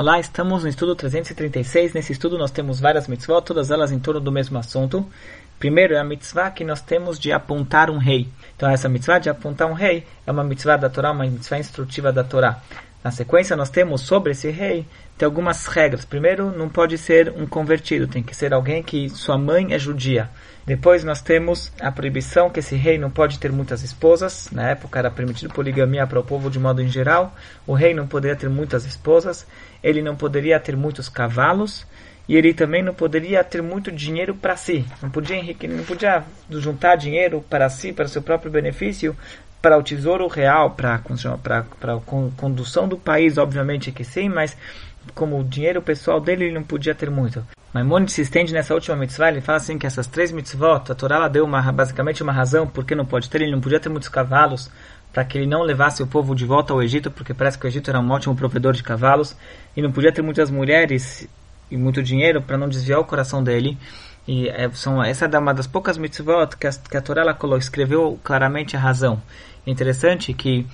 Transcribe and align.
Olá, 0.00 0.20
estamos 0.20 0.62
no 0.62 0.68
estudo 0.68 0.94
336. 0.94 1.92
Nesse 1.92 2.12
estudo 2.12 2.38
nós 2.38 2.52
temos 2.52 2.78
várias 2.78 3.08
mitzvot, 3.08 3.42
todas 3.44 3.68
elas 3.72 3.90
em 3.90 3.98
torno 3.98 4.20
do 4.20 4.30
mesmo 4.30 4.56
assunto. 4.56 5.04
Primeiro 5.58 5.92
é 5.92 5.98
a 5.98 6.04
mitzvah 6.04 6.52
que 6.52 6.62
nós 6.62 6.80
temos 6.80 7.18
de 7.18 7.32
apontar 7.32 7.90
um 7.90 7.98
rei. 7.98 8.28
Então 8.56 8.70
essa 8.70 8.88
mitzvah 8.88 9.18
de 9.18 9.28
apontar 9.28 9.68
um 9.68 9.72
rei 9.72 10.06
é 10.24 10.30
uma 10.30 10.44
mitzvah 10.44 10.76
da 10.76 10.88
Torá, 10.88 11.10
uma 11.10 11.24
mitzvah 11.24 11.58
instrutiva 11.58 12.12
da 12.12 12.22
Torá. 12.22 12.62
Na 13.02 13.10
sequência 13.10 13.56
nós 13.56 13.70
temos 13.70 14.00
sobre 14.00 14.32
esse 14.32 14.50
rei 14.50 14.86
tem 15.18 15.26
algumas 15.26 15.66
regras. 15.66 16.04
Primeiro, 16.04 16.56
não 16.56 16.68
pode 16.68 16.96
ser 16.96 17.32
um 17.36 17.44
convertido, 17.44 18.06
tem 18.06 18.22
que 18.22 18.36
ser 18.36 18.54
alguém 18.54 18.84
que 18.84 19.08
sua 19.08 19.36
mãe 19.36 19.74
é 19.74 19.78
judia. 19.78 20.30
Depois 20.64 21.02
nós 21.02 21.20
temos 21.20 21.72
a 21.80 21.90
proibição 21.90 22.50
que 22.50 22.60
esse 22.60 22.76
rei 22.76 22.98
não 22.98 23.10
pode 23.10 23.38
ter 23.38 23.50
muitas 23.50 23.82
esposas. 23.82 24.48
Na 24.52 24.70
época 24.70 24.98
era 24.98 25.10
permitido 25.10 25.52
poligamia 25.52 26.06
para 26.06 26.20
o 26.20 26.24
povo 26.24 26.48
de 26.48 26.60
modo 26.60 26.80
em 26.80 26.88
geral. 26.88 27.34
O 27.66 27.72
rei 27.72 27.94
não 27.94 28.06
poderia 28.06 28.36
ter 28.36 28.48
muitas 28.48 28.84
esposas. 28.84 29.46
Ele 29.82 30.02
não 30.02 30.14
poderia 30.14 30.60
ter 30.60 30.76
muitos 30.76 31.08
cavalos. 31.08 31.84
E 32.28 32.36
ele 32.36 32.52
também 32.52 32.82
não 32.82 32.92
poderia 32.92 33.42
ter 33.42 33.62
muito 33.62 33.90
dinheiro 33.90 34.34
para 34.34 34.54
si. 34.54 34.84
Não 35.02 35.08
podia 35.08 35.36
enriquecer, 35.36 35.74
não 35.74 35.82
podia 35.82 36.22
juntar 36.50 36.94
dinheiro 36.96 37.42
para 37.48 37.70
si, 37.70 37.90
para 37.90 38.06
seu 38.06 38.20
próprio 38.20 38.52
benefício, 38.52 39.16
para 39.60 39.78
o 39.78 39.82
tesouro 39.82 40.26
real, 40.28 40.70
para 40.70 40.94
a 40.94 40.98
condução 42.36 42.88
do 42.88 42.96
país, 42.96 43.38
obviamente 43.38 43.92
que 43.92 44.04
sim, 44.04 44.28
mas 44.28 44.56
como 45.14 45.40
o 45.40 45.44
dinheiro 45.44 45.82
pessoal 45.82 46.20
dele 46.20 46.44
ele 46.44 46.54
não 46.54 46.62
podia 46.62 46.94
ter 46.94 47.10
muito. 47.10 47.44
Maimonides 47.72 48.14
se 48.14 48.22
estende 48.22 48.52
nessa 48.52 48.72
última 48.72 48.96
mitzvah, 48.96 49.28
ele 49.28 49.40
fala 49.40 49.58
assim 49.58 49.78
que 49.78 49.86
essas 49.86 50.06
três 50.06 50.32
mitzvot, 50.32 50.90
a 50.90 50.94
Torá 50.94 51.28
deu 51.28 51.44
uma, 51.44 51.60
basicamente 51.72 52.22
uma 52.22 52.32
razão 52.32 52.66
porque 52.66 52.94
não 52.94 53.04
pode 53.04 53.28
ter, 53.28 53.42
ele 53.42 53.52
não 53.52 53.60
podia 53.60 53.80
ter 53.80 53.88
muitos 53.88 54.08
cavalos, 54.08 54.70
para 55.12 55.24
que 55.24 55.36
ele 55.36 55.46
não 55.46 55.62
levasse 55.62 56.02
o 56.02 56.06
povo 56.06 56.34
de 56.34 56.46
volta 56.46 56.72
ao 56.72 56.82
Egito, 56.82 57.10
porque 57.10 57.34
parece 57.34 57.58
que 57.58 57.66
o 57.66 57.68
Egito 57.68 57.90
era 57.90 58.00
um 58.00 58.10
ótimo 58.10 58.34
provedor 58.34 58.72
de 58.72 58.82
cavalos, 58.82 59.36
e 59.76 59.82
não 59.82 59.92
podia 59.92 60.12
ter 60.12 60.22
muitas 60.22 60.50
mulheres 60.50 61.28
e 61.70 61.76
muito 61.76 62.02
dinheiro 62.02 62.40
para 62.40 62.56
não 62.56 62.68
desviar 62.68 63.00
o 63.00 63.04
coração 63.04 63.42
dele. 63.42 63.76
E 64.28 64.46
é, 64.50 64.68
são, 64.74 65.02
essa 65.02 65.24
é 65.24 65.38
uma 65.38 65.54
das 65.54 65.66
poucas 65.66 65.96
mitzvot 65.96 66.54
que 66.60 66.66
a, 66.66 66.70
que 66.70 66.96
a 66.98 67.00
Torá 67.00 67.22
ela 67.22 67.56
escreveu 67.56 68.20
claramente 68.22 68.76
a 68.76 68.78
razão. 68.78 69.22
interessante 69.66 70.34
que 70.34 70.66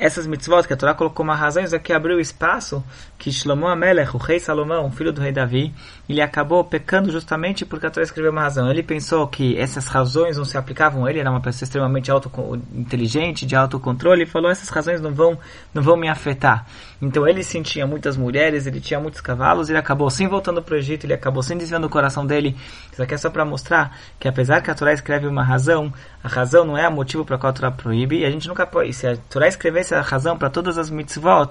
essas 0.00 0.26
mitzvot 0.26 0.66
que 0.66 0.72
a 0.72 0.76
Torá 0.76 0.94
colocou 0.94 1.22
uma 1.22 1.36
razão, 1.36 1.62
isso 1.62 1.76
aqui 1.76 1.92
abriu 1.92 2.18
espaço 2.18 2.82
que 3.18 3.30
Shlomo 3.30 3.68
Amelech, 3.68 4.16
o 4.16 4.18
rei 4.18 4.40
Salomão, 4.40 4.90
filho 4.90 5.12
do 5.12 5.20
rei 5.20 5.30
Davi, 5.30 5.74
ele 6.08 6.22
acabou 6.22 6.64
pecando 6.64 7.12
justamente 7.12 7.66
porque 7.66 7.86
a 7.86 7.90
Torá 7.90 8.02
escreveu 8.02 8.32
uma 8.32 8.40
razão. 8.40 8.70
Ele 8.70 8.82
pensou 8.82 9.28
que 9.28 9.58
essas 9.58 9.86
razões 9.86 10.38
não 10.38 10.44
se 10.44 10.56
aplicavam 10.56 11.04
a 11.04 11.10
ele, 11.10 11.20
era 11.20 11.30
uma 11.30 11.40
pessoa 11.40 11.66
extremamente 11.66 12.10
auto 12.10 12.30
inteligente, 12.74 13.44
de 13.44 13.54
autocontrole, 13.54 14.22
e 14.22 14.26
falou: 14.26 14.50
essas 14.50 14.70
razões 14.70 15.02
não 15.02 15.12
vão, 15.12 15.38
não 15.74 15.82
vão 15.82 15.96
me 15.96 16.08
afetar. 16.08 16.66
Então 17.02 17.26
ele 17.28 17.42
sentia 17.42 17.86
muitas 17.86 18.16
mulheres, 18.16 18.66
ele 18.66 18.80
tinha 18.80 18.98
muitos 18.98 19.20
cavalos, 19.20 19.68
ele 19.68 19.78
acabou 19.78 20.08
sem 20.10 20.26
voltando 20.26 20.62
para 20.62 20.74
o 20.74 20.78
Egito, 20.78 21.04
ele 21.04 21.14
acabou 21.14 21.42
sem 21.42 21.58
desviando 21.58 21.86
o 21.86 21.90
coração 21.90 22.26
dele. 22.26 22.56
Isso 22.90 23.02
aqui 23.02 23.14
é 23.14 23.18
só 23.18 23.28
para 23.28 23.44
mostrar 23.44 23.96
que 24.18 24.28
apesar 24.28 24.62
que 24.62 24.70
a 24.70 24.74
Torá 24.74 24.92
escreve 24.92 25.26
uma 25.26 25.44
razão, 25.44 25.92
a 26.24 26.28
razão 26.28 26.64
não 26.64 26.76
é 26.76 26.88
o 26.88 26.92
motivo 26.92 27.24
para 27.24 27.38
qual 27.38 27.50
a 27.50 27.52
Torá 27.52 27.70
proíbe, 27.70 28.20
e 28.20 28.24
a 28.24 28.30
gente 28.30 28.48
nunca 28.48 28.66
pode. 28.66 28.92
Se 28.92 29.06
a 29.06 29.16
Torá 29.16 29.46
escrevesse 29.46 29.89
a 29.94 30.00
razão 30.00 30.36
para 30.36 30.50
todas 30.50 30.78
as 30.78 30.90
mitzvot, 30.90 31.50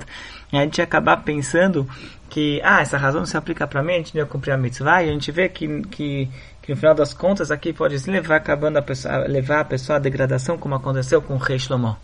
a 0.51 0.57
gente 0.57 0.81
acabar 0.81 1.17
pensando 1.17 1.87
que, 2.29 2.61
ah, 2.63 2.81
essa 2.81 2.97
razão 2.97 3.21
não 3.21 3.25
se 3.25 3.37
aplica 3.37 3.67
para 3.67 3.83
mim, 3.83 3.93
a 3.93 3.97
gente 3.97 4.17
não 4.17 4.25
cumprir 4.25 4.51
a 4.51 4.57
mitzvah, 4.57 5.03
e 5.03 5.09
a 5.09 5.13
gente 5.13 5.31
vê 5.31 5.49
que, 5.49 5.81
que, 5.83 6.29
que 6.61 6.71
no 6.71 6.77
final 6.77 6.93
das 6.93 7.13
contas 7.13 7.51
aqui 7.51 7.73
pode 7.73 7.97
levar, 8.09 8.37
acabando 8.37 8.77
a 8.77 8.81
pessoa, 8.81 9.27
levar 9.27 9.61
a 9.61 9.65
pessoa 9.65 9.97
à 9.97 9.99
degradação, 9.99 10.57
como 10.57 10.75
aconteceu 10.75 11.21
com 11.21 11.35
o 11.35 11.37
rei 11.37 11.59
Shlomo. 11.59 11.97